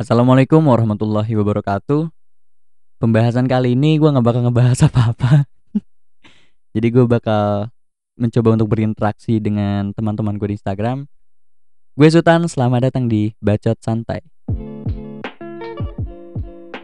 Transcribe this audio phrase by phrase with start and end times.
[0.00, 2.08] Assalamualaikum warahmatullahi wabarakatuh.
[3.04, 5.44] Pembahasan kali ini gue nggak bakal ngebahas apa-apa.
[6.72, 7.68] Jadi gue bakal
[8.16, 11.04] mencoba untuk berinteraksi dengan teman-teman gue di Instagram.
[11.92, 14.24] Gue Sultan, selamat datang di Bacot Santai.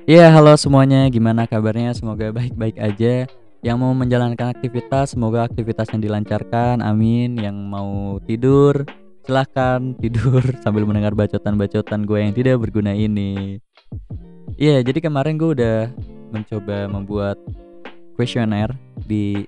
[0.05, 1.09] Ya, halo semuanya.
[1.09, 1.96] Gimana kabarnya?
[1.96, 3.25] Semoga baik-baik aja.
[3.64, 6.85] Yang mau menjalankan aktivitas, semoga aktivitasnya dilancarkan.
[6.85, 7.41] Amin.
[7.41, 8.85] Yang mau tidur,
[9.27, 13.59] silahkan tidur sambil mendengar bacotan-bacotan gue yang tidak berguna ini.
[14.56, 15.91] Iya, yeah, jadi kemarin gue udah
[16.30, 17.37] mencoba membuat
[18.15, 18.73] kuesioner
[19.04, 19.45] di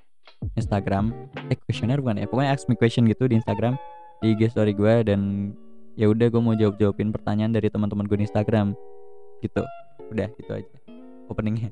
[0.59, 1.15] Instagram.
[1.49, 2.27] Eh, kuesioner bukan ya?
[2.27, 3.79] Pokoknya ask me question gitu di Instagram
[4.19, 5.55] di IG story gue dan
[5.95, 8.75] ya udah gue mau jawab jawabin pertanyaan dari teman-teman gue di Instagram
[9.43, 9.63] gitu
[10.11, 10.75] udah gitu aja
[11.31, 11.71] openingnya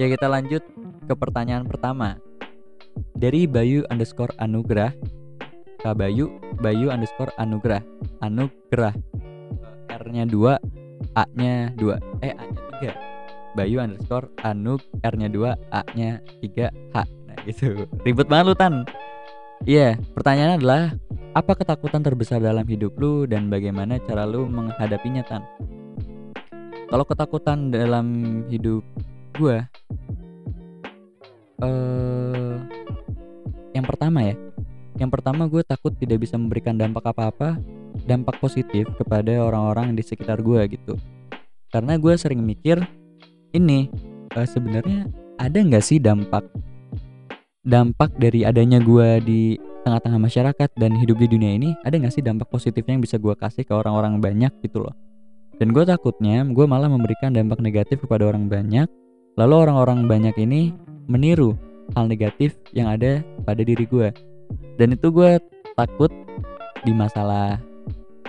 [0.00, 0.64] ya kita lanjut
[1.04, 2.16] ke pertanyaan pertama
[3.16, 4.92] dari Bayu underscore Anugrah
[5.92, 7.84] Bayu Bayu underscore Anugrah.
[8.24, 8.94] Anugrah.
[9.86, 12.44] R nya 2 A nya 2 eh A
[12.80, 12.92] nya
[13.52, 16.10] 3 Bayu underscore Anug R nya 2 A nya
[16.42, 16.96] 3 H.
[17.04, 17.86] Nah gitu.
[18.02, 18.74] Ribet banget lu Tan.
[19.64, 20.82] Iya, yeah, pertanyaannya adalah
[21.32, 25.44] apa ketakutan terbesar dalam hidup lu dan bagaimana cara lu menghadapinya Tan?
[26.86, 28.06] kalau ketakutan dalam
[28.46, 28.82] hidup
[29.36, 29.58] gue
[31.60, 32.54] uh,
[33.74, 34.34] yang pertama ya
[34.96, 37.60] yang pertama gue takut tidak bisa memberikan dampak apa-apa
[38.04, 40.96] dampak positif kepada orang-orang di sekitar gue gitu.
[41.72, 42.80] Karena gue sering mikir
[43.52, 43.88] ini
[44.36, 46.44] uh, sebenarnya ada nggak sih dampak
[47.66, 49.40] dampak dari adanya gue di
[49.82, 51.74] tengah-tengah masyarakat dan hidup di dunia ini?
[51.82, 54.50] Ada nggak sih dampak positifnya yang bisa gue kasih ke orang-orang banyak?
[54.62, 54.94] Gitu loh.
[55.56, 58.86] Dan gue takutnya gue malah memberikan dampak negatif kepada orang banyak,
[59.40, 60.76] lalu orang-orang banyak ini
[61.08, 61.56] meniru
[61.94, 64.10] hal negatif yang ada pada diri gue.
[64.76, 65.40] Dan itu gue
[65.76, 66.12] takut
[66.84, 67.60] di masalah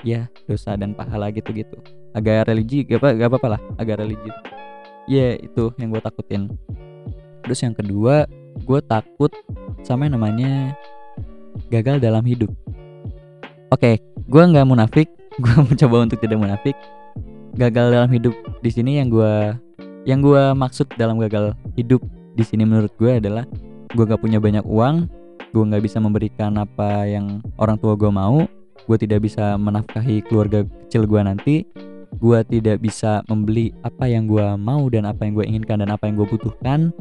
[0.01, 1.77] ya dosa dan pahala gitu-gitu.
[2.15, 4.31] Agak religi, gak apa gak apa-apa lah, agak religi.
[5.07, 6.51] Ya yeah, itu yang gue takutin.
[7.45, 8.27] Terus yang kedua,
[8.63, 9.31] gue takut
[9.83, 10.75] sama yang namanya
[11.71, 12.51] gagal dalam hidup.
[13.67, 13.95] Oke, okay,
[14.27, 15.07] gue nggak munafik,
[15.43, 16.75] gue mencoba untuk tidak munafik
[17.57, 19.33] gagal dalam hidup di sini yang gue
[20.05, 21.99] yang gue maksud dalam gagal hidup
[22.37, 23.43] di sini menurut gue adalah
[23.91, 25.09] gue gak punya banyak uang
[25.57, 28.45] gue nggak bisa memberikan apa yang orang tua gue mau
[28.85, 31.55] gue tidak bisa menafkahi keluarga kecil gue nanti
[32.21, 36.05] gue tidak bisa membeli apa yang gue mau dan apa yang gue inginkan dan apa
[36.05, 36.93] yang gue butuhkan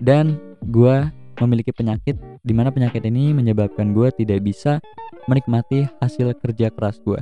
[0.00, 0.40] dan
[0.72, 1.04] gue
[1.44, 4.80] memiliki penyakit di mana penyakit ini menyebabkan gue tidak bisa
[5.28, 7.20] menikmati hasil kerja keras gue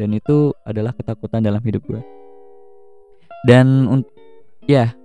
[0.00, 2.00] dan itu adalah ketakutan dalam hidup gue
[3.44, 3.84] dan
[4.64, 4.96] ya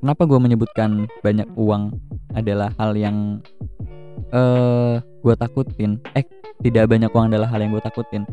[0.00, 1.94] kenapa gue menyebutkan banyak uang
[2.32, 3.44] adalah hal yang
[4.32, 6.00] uh, eh, gue takutin.
[6.16, 6.24] Eh
[6.60, 8.24] tidak banyak uang adalah hal yang gue takutin.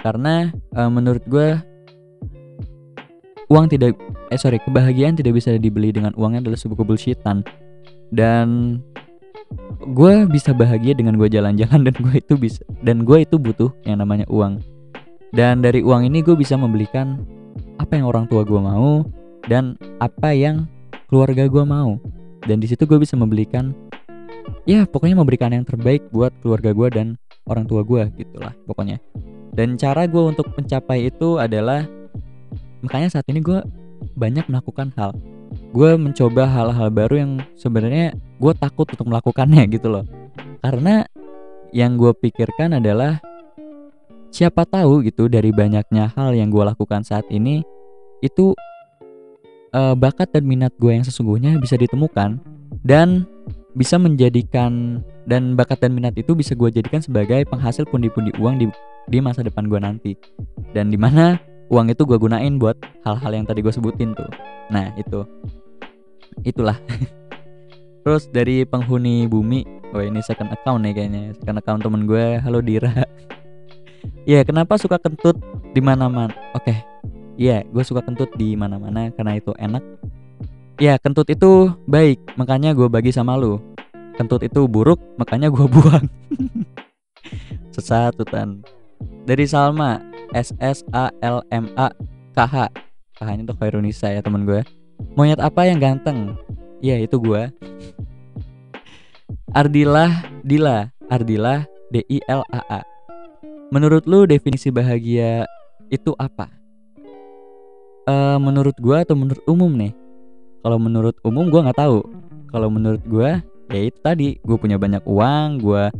[0.00, 1.56] Karena uh, menurut gue
[3.48, 3.96] uang tidak
[4.32, 7.46] eh sorry kebahagiaan tidak bisa dibeli dengan uangnya adalah sebuah kebullshitan.
[8.14, 8.78] Dan
[9.84, 14.00] gue bisa bahagia dengan gue jalan-jalan dan gue itu bisa dan gue itu butuh yang
[14.00, 14.60] namanya uang.
[15.34, 17.26] Dan dari uang ini gue bisa membelikan
[17.82, 19.02] apa yang orang tua gue mau
[19.50, 20.70] dan apa yang
[21.10, 21.98] keluarga gue mau.
[22.44, 23.72] Dan di situ gue bisa membelikan
[24.64, 27.06] ya pokoknya memberikan yang terbaik buat keluarga gue dan
[27.48, 29.00] orang tua gue gitulah pokoknya.
[29.54, 31.86] Dan cara gue untuk mencapai itu adalah
[32.82, 33.62] makanya saat ini gue
[34.18, 35.14] banyak melakukan hal.
[35.70, 40.04] Gue mencoba hal-hal baru yang sebenarnya gue takut untuk melakukannya gitu loh.
[40.64, 41.06] Karena
[41.70, 43.22] yang gue pikirkan adalah
[44.34, 47.62] siapa tahu gitu dari banyaknya hal yang gue lakukan saat ini
[48.18, 48.54] itu
[49.70, 52.42] uh, bakat dan minat gue yang sesungguhnya bisa ditemukan.
[52.82, 53.24] Dan
[53.74, 58.66] bisa menjadikan dan bakat dan minat itu bisa gue jadikan sebagai penghasil pundi-pundi uang di
[59.10, 60.12] di masa depan gue nanti.
[60.70, 61.36] Dan di mana
[61.68, 64.30] uang itu gue gunain buat hal-hal yang tadi gue sebutin tuh.
[64.70, 65.26] Nah itu.
[66.46, 66.78] Itulah.
[68.06, 71.22] Terus dari penghuni bumi oh ini second account nih kayaknya.
[71.34, 72.94] Second account temen gue halo Dira.
[74.24, 75.36] Ya kenapa suka kentut
[75.76, 76.32] di mana-mana?
[76.56, 76.72] Oke.
[76.72, 76.78] Okay.
[77.36, 79.80] ya gue suka kentut di mana-mana karena itu enak
[80.78, 83.60] ya kentut itu baik makanya gue bagi sama lu.
[84.14, 86.06] Kentut itu buruk makanya gue buang.
[87.74, 88.62] Sesat tan
[89.26, 89.98] dari Salma
[90.34, 91.90] S S A L M A
[92.34, 92.56] K H.
[93.14, 94.62] K H itu Khairunisa ya teman gue
[95.18, 96.38] monyet apa yang ganteng?
[96.78, 97.50] Ya itu gue
[99.58, 100.90] Ardilah Dila.
[101.10, 102.80] Ardilah D I L A A.
[103.70, 105.46] Menurut lu definisi bahagia
[105.90, 106.50] itu apa?
[108.04, 110.03] Uh, menurut gua atau menurut umum nih?
[110.64, 112.00] Kalau menurut umum gua nggak tahu.
[112.48, 115.90] Kalau menurut gua ya itu tadi, gue punya banyak uang, gua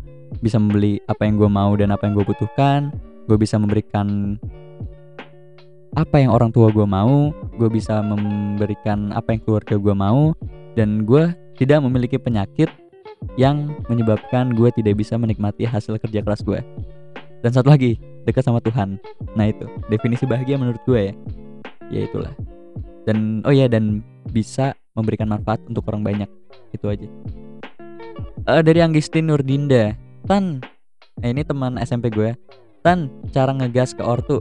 [0.40, 2.94] bisa membeli apa yang gue mau dan apa yang gue butuhkan,
[3.26, 4.38] gue bisa memberikan
[5.94, 10.34] apa yang orang tua gue mau gue bisa memberikan apa yang keluarga gue mau
[10.74, 12.66] dan gue tidak memiliki penyakit
[13.38, 16.58] yang menyebabkan gue tidak bisa menikmati hasil kerja keras gue
[17.46, 18.96] dan satu lagi dekat sama Tuhan.
[19.36, 19.68] Nah itu.
[19.92, 21.14] Definisi bahagia menurut gue ya
[21.92, 22.32] ya itulah
[23.04, 24.00] dan oh ya dan
[24.32, 26.30] bisa memberikan manfaat untuk orang banyak.
[26.72, 27.06] Itu aja.
[28.48, 29.96] Uh, dari Anggistin Nurdinda.
[30.24, 30.64] Tan
[31.20, 32.32] eh, ini teman SMP gue.
[32.80, 34.40] Tan cara ngegas ke ortu.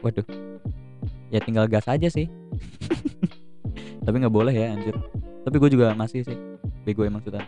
[0.00, 0.24] Waduh.
[1.28, 2.28] Ya tinggal gas aja sih.
[4.04, 4.96] Tapi nggak boleh ya anjir.
[5.44, 6.38] Tapi gue juga masih sih.
[6.84, 7.44] Bego emang sudah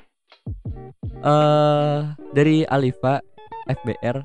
[1.16, 3.18] eh uh, dari Alifa
[3.66, 4.22] FBR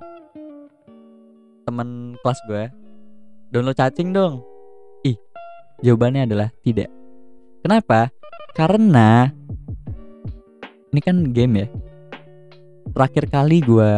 [1.65, 2.63] teman kelas gue.
[3.51, 4.50] Download cacing dong
[5.81, 6.89] jawabannya adalah tidak.
[7.61, 8.09] Kenapa?
[8.57, 9.29] Karena
[10.91, 11.67] ini kan game ya.
[12.91, 13.89] Terakhir kali gue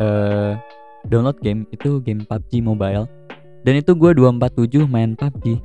[0.00, 0.52] uh,
[1.06, 3.08] download game itu game PUBG Mobile.
[3.60, 5.60] Dan itu gue 247 main PUBG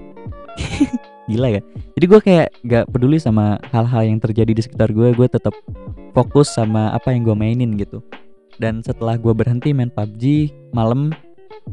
[1.32, 1.62] gila ya.
[1.96, 5.56] Jadi gue kayak gak peduli sama hal-hal yang terjadi di sekitar gue gue tetap
[6.12, 8.04] fokus sama apa yang gue mainin gitu.
[8.56, 11.12] Dan setelah gue berhenti main PUBG malam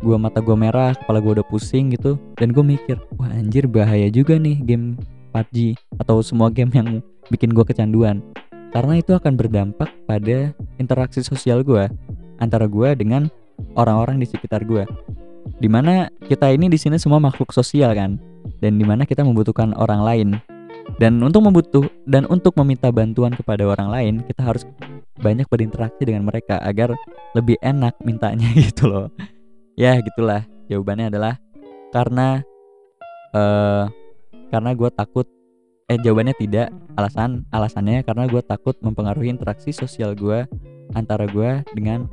[0.00, 2.16] gue mata gue merah kepala gue udah pusing gitu.
[2.40, 4.96] Dan gue mikir wah anjir bahaya juga nih game
[5.32, 6.88] PUBG atau semua game yang
[7.28, 8.24] bikin gue kecanduan.
[8.72, 11.92] Karena itu akan berdampak pada interaksi sosial gue
[12.40, 13.28] antara gue dengan
[13.76, 14.88] orang-orang di sekitar gue
[15.62, 18.18] di mana kita ini di sini semua makhluk sosial kan?
[18.58, 20.28] Dan di mana kita membutuhkan orang lain.
[20.98, 24.66] Dan untuk membutuh dan untuk meminta bantuan kepada orang lain kita harus
[25.22, 26.90] banyak berinteraksi dengan mereka agar
[27.38, 29.06] lebih enak mintanya gitu loh
[29.76, 30.44] ya gitulah.
[30.70, 31.34] Jawabannya adalah
[31.92, 32.40] karena
[33.36, 33.88] uh,
[34.48, 35.26] karena gue takut.
[35.90, 36.72] Eh jawabannya tidak.
[36.96, 40.44] Alasan alasannya karena gue takut mempengaruhi interaksi sosial gue
[40.96, 42.08] antara gue dengan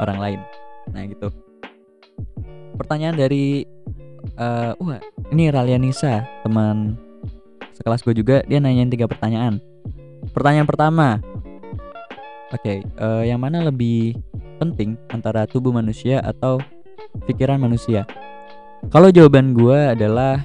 [0.00, 0.40] orang lain.
[0.92, 1.28] Nah gitu.
[2.78, 3.66] Pertanyaan dari
[4.38, 5.00] uh, wah
[5.34, 6.96] ini Ralianisa teman
[7.74, 9.60] sekelas gue juga dia nanyain tiga pertanyaan.
[10.32, 11.08] Pertanyaan pertama.
[12.48, 14.16] Oke okay, uh, eh, yang mana lebih
[14.56, 16.56] penting antara tubuh manusia atau
[17.26, 18.04] pikiran manusia
[18.88, 20.44] kalau jawaban gue adalah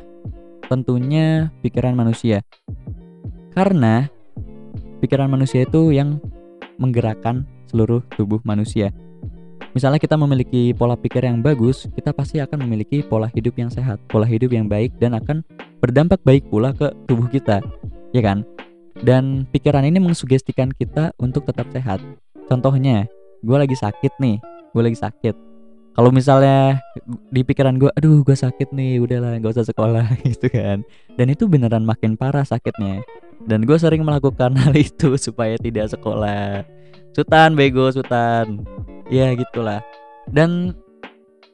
[0.68, 2.42] tentunya pikiran manusia
[3.54, 4.10] karena
[5.04, 6.18] pikiran manusia itu yang
[6.82, 8.90] menggerakkan seluruh tubuh manusia
[9.74, 13.98] Misalnya kita memiliki pola pikir yang bagus, kita pasti akan memiliki pola hidup yang sehat,
[14.06, 15.42] pola hidup yang baik dan akan
[15.82, 17.58] berdampak baik pula ke tubuh kita,
[18.14, 18.46] ya kan?
[19.02, 21.98] Dan pikiran ini mengsugestikan kita untuk tetap sehat.
[22.46, 23.10] Contohnya,
[23.42, 24.38] gue lagi sakit nih,
[24.78, 25.34] gue lagi sakit.
[25.94, 26.82] Kalau misalnya
[27.30, 30.82] di pikiran gue, aduh gue sakit nih, udahlah gak usah sekolah gitu kan.
[31.14, 33.06] Dan itu beneran makin parah sakitnya.
[33.46, 36.66] Dan gue sering melakukan hal itu supaya tidak sekolah.
[37.14, 38.66] Sultan bego Sultan
[39.14, 39.86] ya gitulah
[40.34, 40.74] dan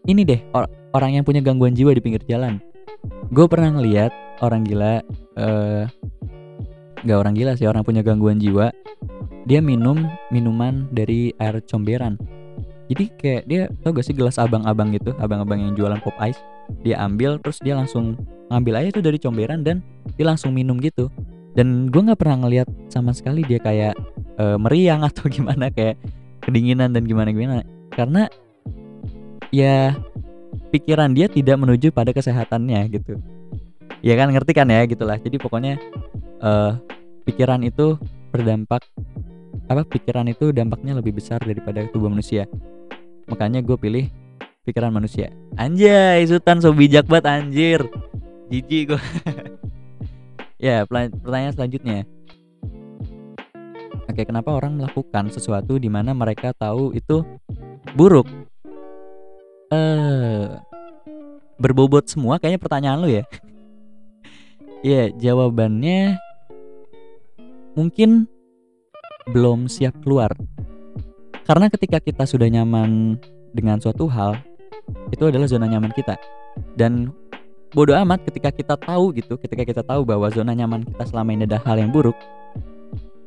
[0.08, 2.64] ini deh or orang yang punya gangguan jiwa di pinggir jalan
[3.36, 5.04] gue pernah ngeliat orang gila
[5.36, 5.84] uh,
[7.04, 8.72] nggak orang gila sih orang punya gangguan jiwa
[9.44, 12.16] dia minum minuman dari air comberan
[12.90, 16.42] jadi kayak dia tau gak sih gelas abang-abang gitu abang-abang yang jualan pop ice.
[16.82, 18.18] Dia ambil terus dia langsung
[18.50, 19.86] ngambil aja tuh dari comberan dan
[20.18, 21.06] dia langsung minum gitu.
[21.54, 23.94] Dan gue nggak pernah ngeliat sama sekali dia kayak
[24.42, 26.02] uh, meriang atau gimana kayak
[26.42, 27.62] kedinginan dan gimana gimana
[27.94, 28.26] karena
[29.54, 29.94] ya
[30.74, 33.22] pikiran dia tidak menuju pada kesehatannya gitu.
[34.02, 35.22] Ya kan ngerti kan ya gitulah.
[35.22, 35.78] Jadi pokoknya
[36.42, 36.74] uh,
[37.30, 38.02] pikiran itu
[38.34, 38.81] berdampak
[39.69, 42.49] apa pikiran itu dampaknya lebih besar daripada tubuh manusia.
[43.30, 44.06] Makanya gue pilih
[44.66, 45.30] pikiran manusia.
[45.61, 47.81] Anjay sultan so bijak banget anjir.
[48.49, 49.02] Jijik gue
[50.66, 52.09] ya pertanyaan selanjutnya.
[54.09, 57.21] Oke, kenapa orang melakukan sesuatu di mana mereka tahu itu
[57.94, 58.26] buruk?
[59.69, 60.49] Eh,
[61.61, 62.42] berbobot semua?
[62.42, 63.23] Kayaknya pertanyaan lu ya.
[64.90, 66.18] ya, jawabannya
[67.78, 68.26] mungkin
[69.31, 70.33] belum siap keluar.
[71.45, 73.18] Karena ketika kita sudah nyaman
[73.54, 74.38] dengan suatu hal,
[75.09, 76.18] itu adalah zona nyaman kita.
[76.78, 77.09] Dan
[77.74, 81.50] bodoh amat ketika kita tahu gitu, ketika kita tahu bahwa zona nyaman kita selama ini
[81.50, 82.18] ada hal yang buruk,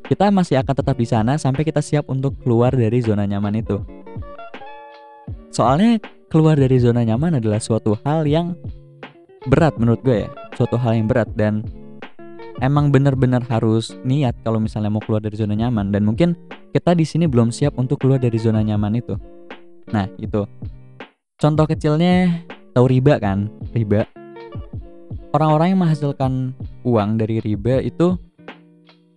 [0.07, 3.79] kita masih akan tetap di sana sampai kita siap untuk keluar dari zona nyaman itu.
[5.51, 8.55] Soalnya keluar dari zona nyaman adalah suatu hal yang
[9.47, 11.63] berat menurut gue ya, suatu hal yang berat dan
[12.61, 16.35] emang benar-benar harus niat kalau misalnya mau keluar dari zona nyaman dan mungkin
[16.75, 19.15] kita di sini belum siap untuk keluar dari zona nyaman itu.
[19.93, 20.45] Nah, itu.
[21.37, 22.43] Contoh kecilnya
[22.73, 23.49] tahu riba kan?
[23.73, 24.05] Riba.
[25.33, 26.53] Orang-orang yang menghasilkan
[26.85, 28.13] uang dari riba itu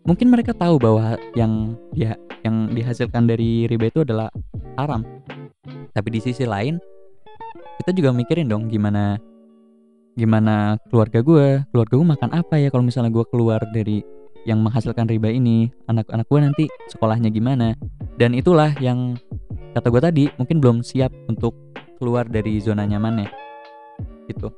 [0.07, 2.15] mungkin mereka tahu bahwa yang ya
[2.47, 4.31] yang dihasilkan dari riba itu adalah
[4.79, 5.03] haram
[5.91, 6.79] tapi di sisi lain
[7.83, 9.19] kita juga mikirin dong gimana
[10.17, 14.01] gimana keluarga gue keluarga gue makan apa ya kalau misalnya gue keluar dari
[14.47, 15.75] yang menghasilkan riba ini?
[15.91, 17.75] Anak-anak gue nanti sekolahnya gimana?
[18.15, 19.19] Dan itulah yang
[19.75, 21.53] kata gue tadi mungkin belum siap untuk
[21.99, 23.27] keluar dari zona nyamannya.
[24.31, 24.49] Gitu.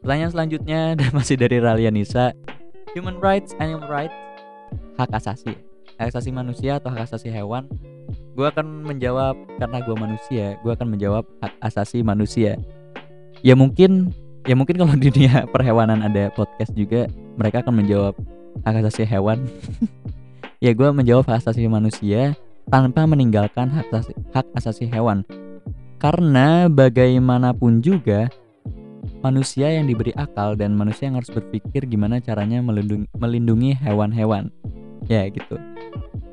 [0.00, 2.32] Pertanyaan selanjutnya dan masih dari Ralia Nisa.
[2.96, 4.16] Human rights animal rights
[4.96, 5.52] hak asasi.
[6.00, 7.68] Hak asasi manusia atau hak asasi hewan?
[8.32, 12.56] Gue akan menjawab karena gue manusia gue akan menjawab hak asasi manusia.
[13.44, 18.14] Ya mungkin ya mungkin kalau di dunia perhewanan ada podcast juga mereka akan menjawab
[18.64, 19.42] hak asasi hewan.
[20.60, 22.36] Ya gue menjawab hak asasi manusia
[22.68, 25.24] tanpa meninggalkan hak asasi, hak asasi hewan.
[25.96, 28.28] Karena bagaimanapun juga
[29.24, 34.52] manusia yang diberi akal dan manusia yang harus berpikir gimana caranya melindungi melindungi hewan-hewan.
[35.08, 35.56] Ya gitu.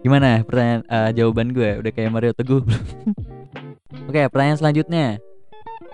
[0.04, 0.44] Gimana?
[0.44, 2.68] Pertanyaan uh, jawaban gue udah kayak Mario Teguh.
[4.12, 5.24] Oke pertanyaan selanjutnya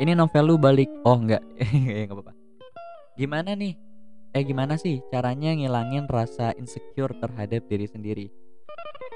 [0.01, 0.89] ini novel lu balik.
[1.05, 1.43] Oh enggak.
[1.89, 2.33] Ya enggak apa-apa.
[3.13, 3.77] Gimana nih?
[4.33, 8.25] Eh gimana sih caranya ngilangin rasa insecure terhadap diri sendiri?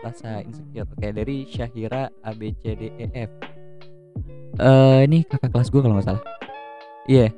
[0.05, 3.31] Rasa insecure kayak dari Syahira A B C D E F.
[4.57, 6.23] Uh, ini kakak kelas gue kalau nggak salah.
[7.09, 7.29] Iya.
[7.29, 7.31] Yeah.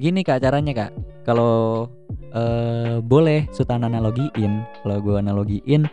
[0.00, 0.92] gini kak caranya kak.
[1.28, 1.86] Kalau
[2.32, 5.86] uh, boleh sultan analogiin kalau gue analogiin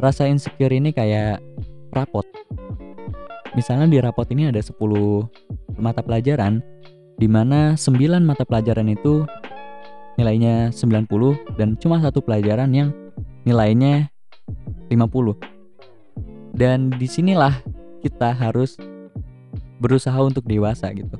[0.00, 1.38] rasa insecure ini kayak
[1.92, 2.24] rapot.
[3.54, 4.74] Misalnya di rapot ini ada 10
[5.78, 6.60] mata pelajaran
[7.14, 9.22] di mana 9 mata pelajaran itu
[10.18, 12.88] nilainya 90 dan cuma satu pelajaran yang
[13.46, 14.10] nilainya
[14.90, 14.94] 50.
[16.54, 17.54] Dan di sinilah
[18.02, 18.78] kita harus
[19.82, 21.18] berusaha untuk dewasa gitu.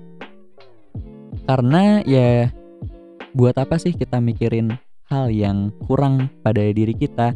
[1.44, 2.54] Karena ya
[3.34, 4.78] buat apa sih kita mikirin
[5.10, 7.34] hal yang kurang pada diri kita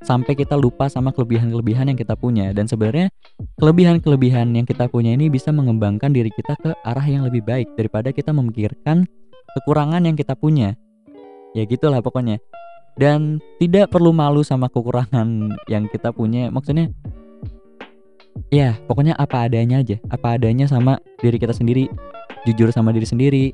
[0.00, 2.52] sampai kita lupa sama kelebihan-kelebihan yang kita punya.
[2.56, 3.12] Dan sebenarnya
[3.60, 8.10] kelebihan-kelebihan yang kita punya ini bisa mengembangkan diri kita ke arah yang lebih baik daripada
[8.10, 9.04] kita memikirkan
[9.58, 10.76] kekurangan yang kita punya.
[11.52, 12.40] Ya gitulah pokoknya.
[12.98, 16.48] Dan tidak perlu malu sama kekurangan yang kita punya.
[16.52, 16.90] Maksudnya
[18.50, 20.00] ya pokoknya apa adanya aja.
[20.08, 21.88] Apa adanya sama diri kita sendiri.
[22.48, 23.44] Jujur sama diri sendiri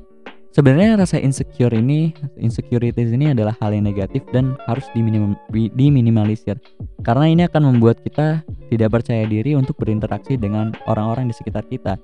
[0.57, 6.57] Sebenarnya rasa insecure ini, insecurities ini adalah hal yang negatif dan harus diminim, diminimalisir.
[7.05, 8.41] Karena ini akan membuat kita
[8.73, 12.01] tidak percaya diri untuk berinteraksi dengan orang-orang di sekitar kita.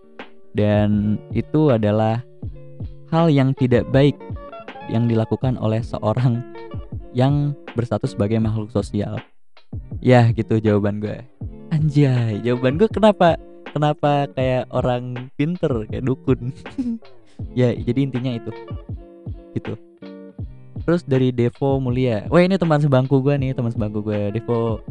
[0.53, 2.21] Dan itu adalah
[3.09, 4.13] hal yang tidak baik
[4.85, 6.45] yang dilakukan oleh seorang
[7.09, 9.17] yang berstatus sebagai makhluk sosial.
[9.97, 11.25] Ya, gitu jawaban gue.
[11.73, 13.33] Anjay, jawaban gue kenapa?
[13.73, 16.53] Kenapa kayak orang pinter kayak dukun?
[17.53, 18.51] ya jadi intinya itu.
[19.53, 19.73] Gitu.
[20.83, 22.27] Terus dari Devo Mulia.
[22.27, 24.83] Wah ini teman sebangku gue nih teman sebangku gue Devo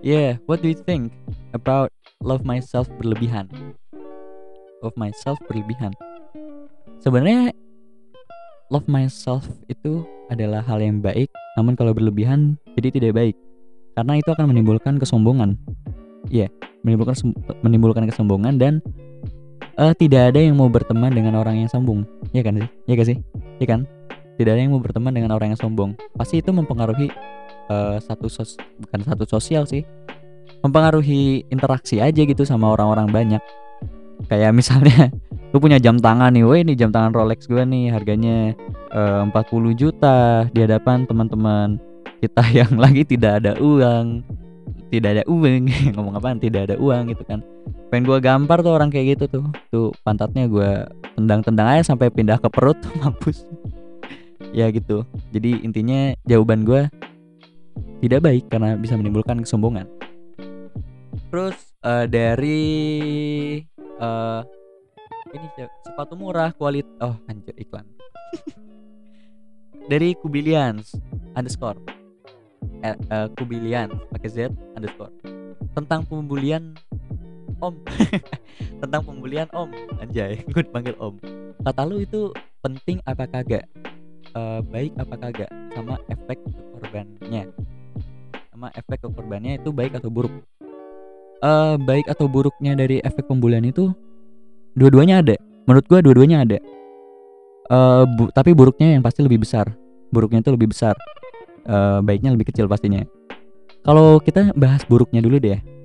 [0.00, 1.12] yeah what do you think
[1.52, 1.92] about
[2.24, 3.50] love myself berlebihan?
[4.80, 5.92] Love myself berlebihan.
[7.02, 7.52] Sebenarnya
[8.72, 10.02] love myself itu
[10.32, 13.36] adalah hal yang baik namun kalau berlebihan jadi tidak baik.
[13.96, 15.56] Karena itu akan menimbulkan kesombongan.
[16.28, 16.50] Iya yeah,
[16.86, 17.16] menimbulkan
[17.66, 18.78] menimbulkan kesombongan dan
[19.78, 22.04] uh, tidak ada yang mau berteman dengan orang yang sombong.
[22.32, 22.68] Ya kan sih?
[22.88, 23.18] Ya gak sih?
[23.62, 23.80] Ya kan?
[24.36, 25.96] Tidak ada yang mau berteman dengan orang yang sombong.
[26.16, 27.08] Pasti itu mempengaruhi
[27.72, 29.84] uh, satu sos bukan satu sosial sih.
[30.60, 33.42] Mempengaruhi interaksi aja gitu sama orang-orang banyak.
[34.28, 35.12] Kayak misalnya
[35.52, 38.52] lu punya jam tangan nih, wah ini jam tangan Rolex gue nih harganya
[38.92, 41.80] eh, uh, 40 juta di hadapan teman-teman
[42.20, 44.24] kita yang lagi tidak ada uang,
[44.90, 46.38] tidak ada uang, ngomong apa?
[46.38, 47.40] Tidak ada uang gitu kan.
[47.90, 49.44] Pengen gue gampar tuh orang kayak gitu tuh.
[49.70, 50.86] Tuh pantatnya gue
[51.18, 53.46] tendang-tendang aja sampai pindah ke perut mampus.
[54.54, 55.02] Ya gitu.
[55.34, 56.86] Jadi intinya jawaban gue
[58.04, 59.90] tidak baik karena bisa menimbulkan kesombongan.
[61.32, 62.62] Terus uh, dari
[63.98, 64.40] uh,
[65.34, 65.46] ini
[65.82, 67.84] sepatu murah kualitas oh anjir iklan.
[69.86, 70.98] Dari Kubilians
[71.38, 71.95] underscore
[72.84, 74.36] eh, uh, Kubilian pakai Z
[74.74, 75.12] underscore.
[75.76, 76.76] Tentang pembulian
[77.60, 77.74] om.
[78.82, 79.70] Tentang pembulian om.
[80.00, 81.16] Anjay gue panggil om.
[81.64, 82.30] Kata lu itu
[82.62, 83.64] penting apa kagak?
[84.36, 85.50] Uh, baik apa kagak?
[85.72, 86.38] Sama efek
[86.76, 87.50] korbannya
[88.56, 90.32] sama efek ke korbannya itu baik atau buruk?
[91.44, 93.92] Uh, baik atau buruknya dari efek pembulian itu
[94.72, 95.36] dua-duanya ada.
[95.68, 96.58] Menurut gua dua-duanya ada.
[97.68, 99.68] Uh, bu tapi buruknya yang pasti lebih besar.
[100.08, 100.96] Buruknya itu lebih besar
[101.66, 103.02] uh, baiknya lebih kecil pastinya.
[103.86, 105.76] Kalau kita bahas buruknya dulu deh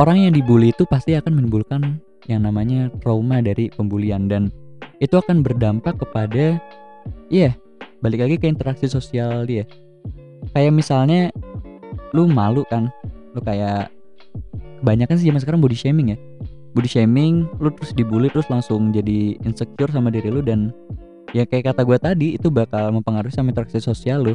[0.00, 4.48] orang yang dibully itu pasti akan menimbulkan yang namanya trauma dari pembulian dan
[5.00, 6.56] itu akan berdampak kepada
[7.28, 7.54] iya yeah,
[8.00, 9.68] balik lagi ke interaksi sosial dia.
[10.56, 11.28] Kayak misalnya
[12.16, 12.88] lu malu kan?
[13.36, 13.92] Lu kayak
[14.80, 16.18] kebanyakan sih zaman sekarang body shaming ya.
[16.72, 20.72] Body shaming lu terus dibully terus langsung jadi insecure sama diri lu dan
[21.30, 24.34] ya kayak kata gue tadi itu bakal mempengaruhi sama interaksi sosial lu.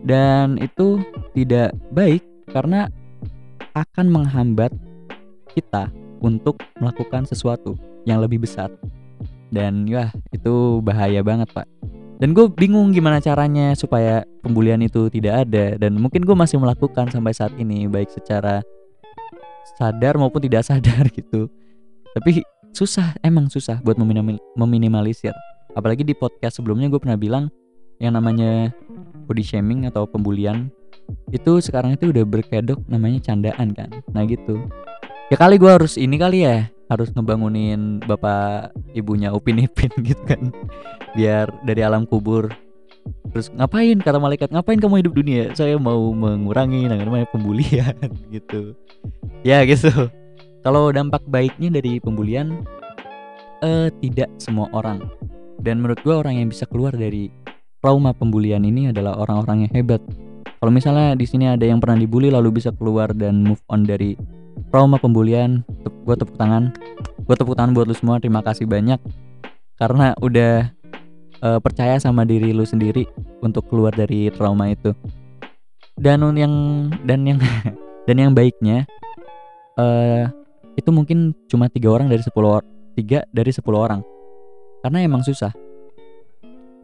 [0.00, 1.00] Dan itu
[1.36, 2.88] tidak baik karena
[3.76, 4.72] akan menghambat
[5.52, 5.92] kita
[6.24, 7.76] untuk melakukan sesuatu
[8.08, 8.72] yang lebih besar.
[9.52, 11.68] Dan ya itu bahaya banget pak.
[12.16, 15.76] Dan gue bingung gimana caranya supaya pembulian itu tidak ada.
[15.76, 18.64] Dan mungkin gue masih melakukan sampai saat ini baik secara
[19.76, 21.52] sadar maupun tidak sadar gitu.
[22.14, 22.40] Tapi
[22.72, 23.98] susah emang susah buat
[24.56, 25.34] meminimalisir
[25.74, 27.50] apalagi di podcast sebelumnya gue pernah bilang
[27.98, 28.74] yang namanya
[29.26, 30.70] body shaming atau pembulian
[31.30, 33.90] itu sekarang itu udah berkedok namanya candaan kan?
[34.14, 34.66] Nah gitu.
[35.28, 40.52] Ya kali gue harus ini kali ya harus ngebangunin bapak ibunya Upin Ipin gitu kan
[41.12, 42.48] biar dari alam kubur.
[43.36, 44.00] Terus ngapain?
[44.00, 45.44] kata malaikat ngapain kamu hidup dunia?
[45.52, 47.96] Saya mau mengurangi namanya pembulian
[48.34, 48.72] gitu.
[49.44, 50.08] Ya gitu.
[50.64, 52.64] Kalau dampak baiknya dari pembulian
[53.60, 55.04] eh tidak semua orang
[55.60, 57.30] dan menurut gue orang yang bisa keluar dari
[57.84, 60.00] trauma pembulian ini adalah orang-orang yang hebat.
[60.56, 64.16] Kalau misalnya di sini ada yang pernah dibully lalu bisa keluar dan move on dari
[64.72, 66.72] trauma pembulian gue tepuk tangan.
[67.28, 68.96] Gue tepuk tangan buat lu semua terima kasih banyak.
[69.76, 70.72] Karena udah
[71.44, 73.04] uh, percaya sama diri lu sendiri
[73.44, 74.96] untuk keluar dari trauma itu.
[76.00, 76.54] Dan yang
[77.04, 77.38] dan yang
[78.08, 78.88] dan yang baiknya
[79.76, 80.32] uh,
[80.74, 82.64] itu mungkin cuma tiga orang dari sepuluh
[82.96, 84.13] tiga dari sepuluh orang
[84.84, 85.48] karena emang susah.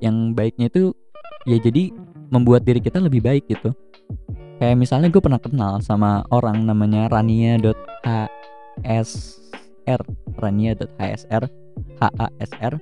[0.00, 0.96] Yang baiknya itu
[1.44, 1.92] ya jadi
[2.32, 3.76] membuat diri kita lebih baik gitu.
[4.56, 7.68] Kayak misalnya gue pernah kenal sama orang namanya rania.hsr
[10.40, 11.44] rania.hsr
[12.00, 12.74] HASR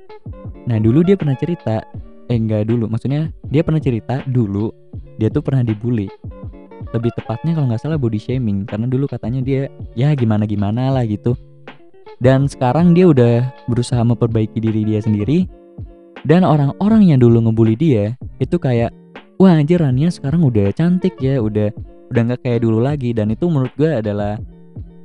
[0.71, 1.83] nah dulu dia pernah cerita.
[2.31, 2.87] Eh enggak dulu.
[2.87, 4.71] Maksudnya dia pernah cerita dulu
[5.19, 6.07] dia tuh pernah dibully.
[6.95, 8.63] Lebih tepatnya kalau nggak salah body shaming.
[8.69, 9.67] Karena dulu katanya dia
[9.99, 11.35] ya gimana gimana lah gitu
[12.19, 15.47] dan sekarang dia udah berusaha memperbaiki diri dia sendiri.
[16.27, 18.91] Dan orang-orang yang dulu ngebully dia itu kayak
[19.39, 21.71] wah anjir Rania sekarang udah cantik ya udah
[22.11, 23.15] udah nggak kayak dulu lagi.
[23.15, 24.35] Dan itu menurut gue adalah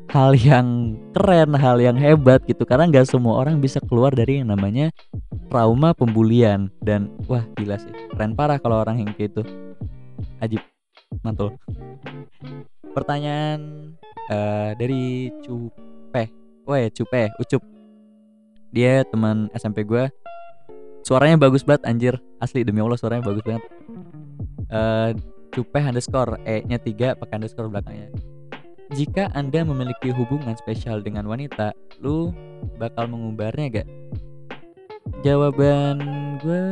[0.10, 2.65] hal yang keren hal yang hebat gitu.
[2.65, 4.89] Karena nggak semua orang bisa keluar dari yang namanya
[5.54, 6.73] trauma pembulian.
[6.82, 7.93] Dan wah gila sih.
[8.10, 9.41] Keren parah kalau orang yang kayak itu
[10.41, 10.65] ajib
[11.21, 11.54] mantul.
[12.97, 13.93] Pertanyaan
[14.34, 17.63] uh, dari Cupe wah ya Cupe Ucup.
[18.73, 20.10] Dia teman SMP gue
[21.06, 22.15] suaranya bagus banget anjir.
[22.39, 23.63] Asli demi Allah suaranya bagus banget.
[24.73, 25.13] Uh,
[25.54, 28.10] cupe underscore e nya tiga pakai underscore belakangnya.
[28.91, 31.71] Jika anda memiliki hubungan spesial dengan wanita
[32.02, 32.34] lu
[32.82, 33.88] bakal mengumbarnya gak?
[35.23, 35.97] Jawaban
[36.41, 36.63] gue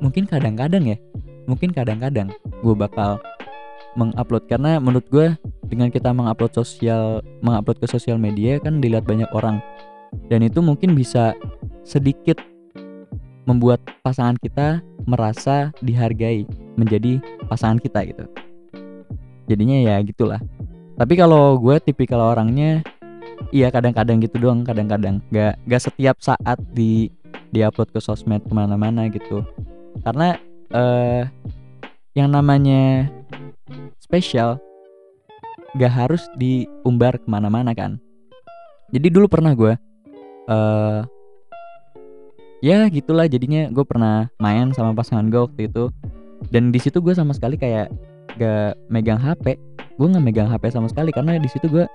[0.00, 0.96] mungkin kadang-kadang ya.
[1.44, 3.20] Mungkin kadang-kadang gue bakal
[3.98, 4.48] mengupload.
[4.48, 5.34] Karena menurut gue
[5.74, 9.58] dengan kita mengupload sosial mengupload ke sosial media kan dilihat banyak orang.
[10.30, 11.34] Dan itu mungkin bisa
[11.82, 12.38] sedikit
[13.44, 16.46] membuat pasangan kita merasa dihargai
[16.78, 18.24] menjadi pasangan kita gitu.
[19.50, 20.40] Jadinya ya gitulah.
[20.94, 22.80] Tapi kalau gue tipikal orangnya
[23.50, 25.20] iya kadang-kadang gitu doang kadang-kadang.
[25.34, 27.10] Gak gak setiap saat di
[27.50, 29.42] diupload ke sosmed ke mana-mana gitu.
[30.06, 30.38] Karena
[30.72, 31.26] uh,
[32.14, 33.10] yang namanya
[33.98, 34.62] spesial
[35.76, 37.98] gak harus diumbar ke mana-mana kan?
[38.94, 39.74] Jadi dulu pernah gue
[40.46, 41.00] uh,
[42.62, 45.90] ya gitulah jadinya gue pernah main sama pasangan gue waktu itu.
[46.52, 47.88] Dan di situ gue sama sekali kayak
[48.36, 49.56] gak megang HP
[49.94, 51.86] gue nggak megang HP sama sekali karena di situ gue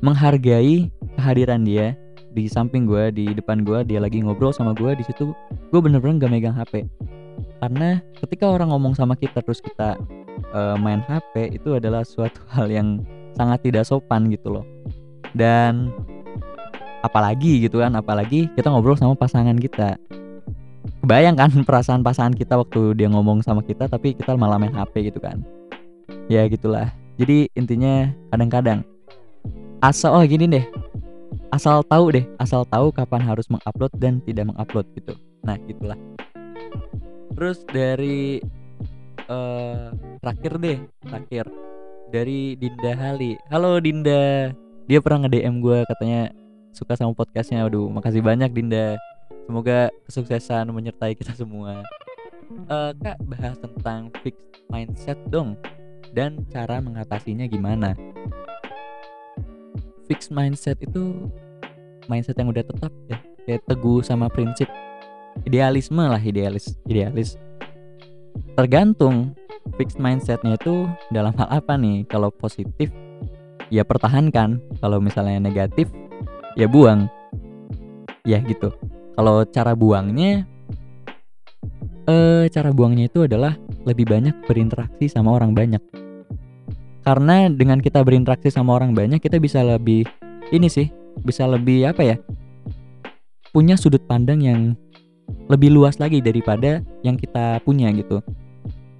[0.00, 0.88] menghargai
[1.20, 1.92] kehadiran dia
[2.32, 5.36] di samping gue di depan gue dia lagi ngobrol sama gue di situ
[5.70, 6.88] gue bener-bener gak megang HP
[7.60, 10.00] karena ketika orang ngomong sama kita terus kita
[10.56, 14.66] uh, main HP itu adalah suatu hal yang sangat tidak sopan gitu loh.
[15.34, 15.90] Dan
[17.04, 20.00] apalagi gitu kan apalagi kita ngobrol sama pasangan kita.
[21.04, 25.12] Kebayang kan perasaan pasangan kita waktu dia ngomong sama kita tapi kita malah main HP
[25.12, 25.44] gitu kan.
[26.32, 26.88] Ya gitulah.
[27.20, 28.82] Jadi intinya kadang-kadang
[29.84, 30.64] asal oh gini deh
[31.52, 35.14] asal tahu deh asal tahu kapan harus mengupload dan tidak mengupload gitu.
[35.46, 35.98] Nah gitulah.
[37.34, 38.42] Terus dari
[39.28, 41.46] uh, terakhir deh terakhir
[42.10, 43.38] dari Dinda Hali.
[43.48, 44.52] Halo Dinda.
[44.84, 46.32] Dia pernah nge DM gue katanya
[46.74, 47.64] suka sama podcastnya.
[47.64, 48.98] Aduh makasih banyak Dinda.
[49.44, 51.84] Semoga kesuksesan menyertai kita semua.
[52.68, 55.56] Uh, kak bahas tentang fixed mindset dong.
[56.12, 57.96] Dan cara mengatasinya gimana?
[60.06, 61.32] Fixed mindset itu
[62.06, 63.18] mindset yang udah tetap ya.
[63.44, 64.68] Kayak teguh sama prinsip.
[65.44, 67.36] Idealisme lah idealis idealis.
[68.54, 69.34] Tergantung
[69.76, 72.06] fixed mindsetnya itu dalam hal apa nih?
[72.06, 72.90] Kalau positif
[73.68, 74.58] ya pertahankan.
[74.78, 75.90] Kalau misalnya negatif
[76.54, 77.10] ya buang.
[78.24, 78.72] Ya gitu.
[79.14, 80.46] Kalau cara buangnya
[82.04, 83.56] eh cara buangnya itu adalah
[83.88, 85.80] lebih banyak berinteraksi sama orang banyak.
[87.04, 90.08] Karena dengan kita berinteraksi sama orang banyak kita bisa lebih
[90.52, 90.88] ini sih
[91.22, 92.16] bisa lebih apa ya
[93.54, 94.60] punya sudut pandang yang
[95.46, 98.20] lebih luas lagi daripada yang kita punya gitu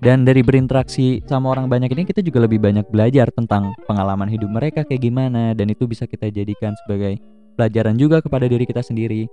[0.05, 4.53] dan dari berinteraksi sama orang banyak ini kita juga lebih banyak belajar tentang pengalaman hidup
[4.53, 5.57] mereka kayak gimana.
[5.57, 7.17] Dan itu bisa kita jadikan sebagai
[7.57, 9.25] pelajaran juga kepada diri kita sendiri.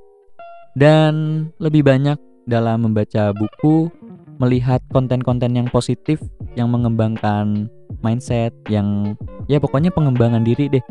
[0.72, 2.16] Dan lebih banyak
[2.48, 3.92] dalam membaca buku
[4.40, 6.24] melihat konten-konten yang positif
[6.56, 7.68] yang mengembangkan
[8.00, 9.20] mindset yang
[9.52, 10.86] ya pokoknya pengembangan diri deh.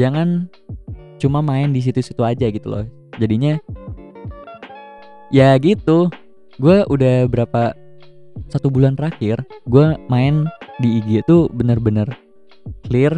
[0.00, 0.48] Jangan
[1.20, 2.88] cuma main di situ-situ aja gitu loh.
[3.20, 3.60] Jadinya
[5.28, 6.08] ya gitu.
[6.56, 7.76] Gue udah berapa
[8.50, 10.50] satu bulan terakhir gue main
[10.82, 12.10] di IG itu bener-bener
[12.84, 13.14] clear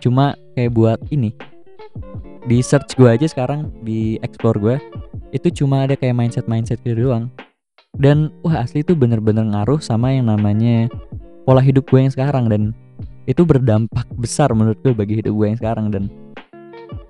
[0.00, 1.36] cuma kayak buat ini.
[2.48, 4.76] Di search gue aja sekarang di explore gue
[5.36, 7.28] itu cuma ada kayak mindset mindset gitu doang.
[8.00, 10.88] Dan wah asli itu bener-bener ngaruh sama yang namanya
[11.44, 12.72] pola hidup gue yang sekarang dan
[13.28, 16.08] itu berdampak besar menurut gue bagi hidup gue yang sekarang dan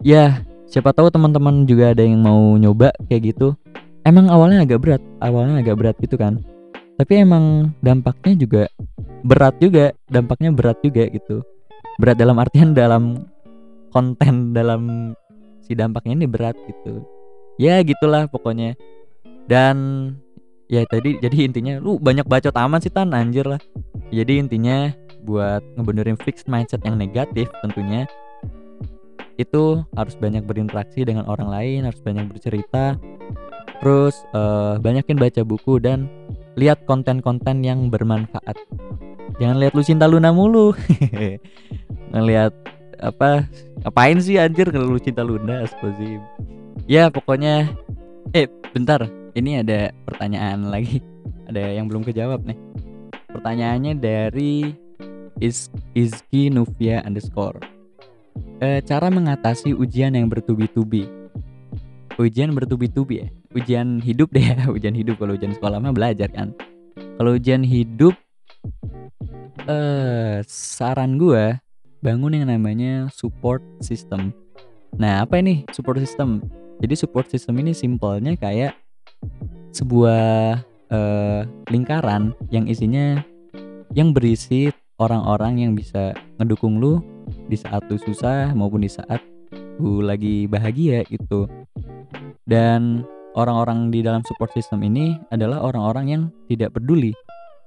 [0.03, 3.55] ya siapa tahu teman-teman juga ada yang mau nyoba kayak gitu.
[4.03, 6.41] Emang awalnya agak berat awalnya agak berat gitu kan
[7.01, 8.63] tapi emang dampaknya juga
[9.25, 11.41] berat juga dampaknya berat juga gitu.
[11.97, 13.25] Berat dalam artian dalam
[13.89, 15.17] konten dalam
[15.65, 17.01] si dampaknya ini berat gitu.
[17.57, 18.77] Ya gitulah pokoknya.
[19.49, 19.77] Dan
[20.69, 23.17] ya tadi jadi intinya lu banyak bacot aman sih tan.
[23.17, 23.65] Anjir lah.
[24.13, 24.93] Jadi intinya
[25.25, 28.05] buat ngebenerin fixed mindset yang negatif tentunya
[29.41, 33.01] itu harus banyak berinteraksi dengan orang lain harus banyak bercerita.
[33.81, 36.05] Terus uh, banyakin baca buku dan
[36.59, 38.57] lihat konten-konten yang bermanfaat.
[39.39, 40.75] Jangan lihat lu cinta Luna mulu.
[42.15, 42.53] Ngelihat
[43.01, 43.49] apa
[43.81, 46.21] ngapain sih anjir kalau lu cinta Luna sih
[46.85, 47.71] ya pokoknya
[48.35, 49.07] eh bentar.
[49.31, 50.99] Ini ada pertanyaan lagi.
[51.51, 52.59] Ada yang belum kejawab nih.
[53.31, 54.71] Pertanyaannya dari
[55.43, 55.67] is
[55.99, 57.59] Izki Nuvia underscore.
[58.63, 61.11] E, cara mengatasi ujian yang bertubi-tubi.
[62.23, 65.19] Ujian bertubi-tubi ya ujian hidup deh ya ujian hidup.
[65.19, 66.55] Kalau ujian sekolah mah belajar kan.
[67.19, 68.15] Kalau ujian hidup
[69.69, 71.61] eh saran gue
[72.01, 74.33] bangun yang namanya support system.
[74.97, 76.41] Nah apa ini support system?
[76.81, 78.73] Jadi support system ini simpelnya kayak
[79.71, 83.21] sebuah uh, lingkaran yang isinya
[83.93, 87.05] yang berisi orang-orang yang bisa ngedukung lu
[87.47, 89.21] di saat lu susah maupun di saat
[89.77, 91.47] lu lagi bahagia gitu.
[92.49, 93.05] Dan
[93.39, 97.15] orang-orang di dalam support system ini adalah orang-orang yang tidak peduli.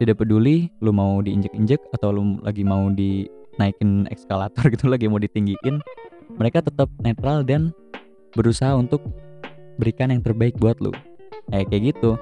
[0.02, 5.80] Tidak peduli lu mau diinjek-injek atau lu lagi mau dinaikin eskalator gitu lagi mau ditinggiin.
[6.39, 7.71] Mereka tetap netral dan
[8.34, 9.06] berusaha untuk
[9.78, 10.91] berikan yang terbaik buat lu.
[11.54, 12.17] Eh, kayak gitu.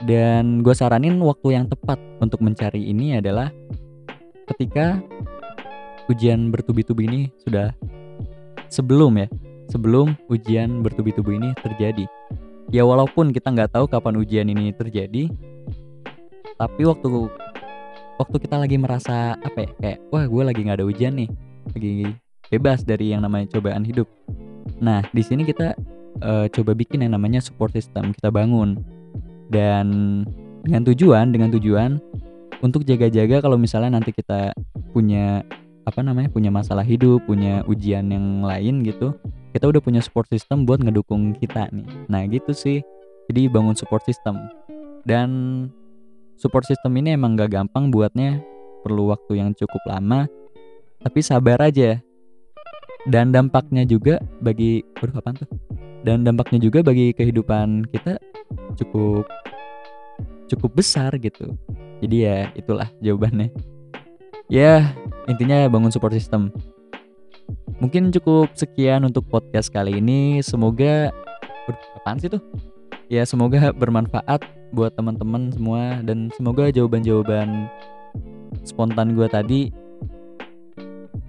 [0.00, 3.52] Dan gue saranin waktu yang tepat untuk mencari ini adalah
[4.48, 4.96] ketika
[6.08, 7.70] ujian bertubi-tubi ini sudah
[8.72, 9.28] sebelum ya
[9.70, 12.08] sebelum ujian bertubi-tubi ini terjadi
[12.70, 15.30] ya walaupun kita nggak tahu kapan ujian ini terjadi
[16.58, 17.30] tapi waktu
[18.20, 21.30] waktu kita lagi merasa apa ya kayak wah gue lagi nggak ada ujian nih
[21.72, 21.94] lagi
[22.50, 24.10] bebas dari yang namanya cobaan hidup.
[24.82, 25.72] Nah di sini kita
[26.20, 28.82] uh, coba bikin yang namanya support system kita bangun.
[29.50, 30.22] Dan
[30.62, 31.98] dengan tujuan dengan tujuan
[32.60, 34.54] untuk jaga-jaga kalau misalnya nanti kita
[34.92, 35.42] punya
[35.88, 39.16] apa namanya punya masalah hidup punya ujian yang lain gitu
[39.50, 41.86] kita udah punya support system buat ngedukung kita nih.
[42.06, 42.78] Nah gitu sih.
[43.30, 44.38] Jadi bangun support system.
[45.06, 45.30] Dan
[46.38, 48.42] support system ini emang gak gampang buatnya.
[48.80, 50.24] Perlu waktu yang cukup lama
[51.00, 51.98] tapi sabar aja.
[53.08, 55.48] Dan dampaknya juga bagi aduh apa tuh?
[56.04, 58.20] Dan dampaknya juga bagi kehidupan kita
[58.76, 59.24] cukup
[60.52, 61.56] cukup besar gitu.
[62.04, 63.48] Jadi ya itulah jawabannya.
[64.52, 64.92] Ya
[65.28, 66.52] intinya bangun support system
[67.80, 70.44] Mungkin cukup sekian untuk podcast kali ini.
[70.44, 71.10] Semoga
[71.96, 72.42] apaan sih tuh?
[73.10, 77.66] Ya semoga bermanfaat buat teman-teman semua dan semoga jawaban-jawaban
[78.62, 79.60] spontan gue tadi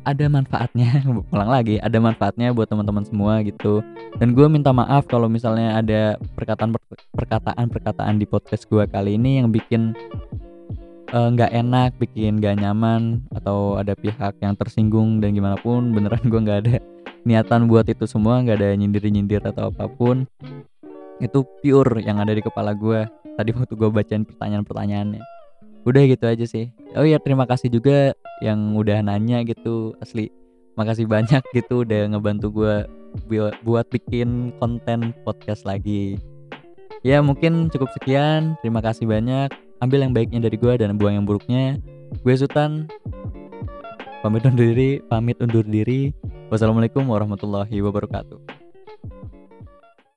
[0.02, 1.02] ada manfaatnya
[1.34, 3.86] ulang lagi ada manfaatnya buat teman-teman semua gitu
[4.18, 6.74] dan gue minta maaf kalau misalnya ada perkataan
[7.14, 9.94] perkataan perkataan di podcast gue kali ini yang bikin
[11.12, 16.24] nggak uh, enak, bikin gak nyaman atau ada pihak yang tersinggung dan gimana pun beneran
[16.24, 16.76] gue nggak ada
[17.28, 20.24] niatan buat itu semua, nggak ada nyindir-nyindir atau apa pun.
[21.20, 23.06] Itu pure yang ada di kepala gue.
[23.36, 25.22] Tadi waktu gue bacain pertanyaan-pertanyaannya.
[25.84, 26.72] Udah gitu aja sih.
[26.96, 30.32] Oh ya terima kasih juga yang udah nanya gitu asli.
[30.72, 32.76] makasih banyak gitu udah ngebantu gue
[33.68, 36.16] buat bikin konten podcast lagi
[37.02, 39.50] ya mungkin cukup sekian terima kasih banyak
[39.82, 41.82] ambil yang baiknya dari gue dan buang yang buruknya.
[42.22, 42.88] Gue Sultan
[44.22, 46.14] pamit undur diri pamit undur diri.
[46.54, 48.61] Wassalamualaikum warahmatullahi wabarakatuh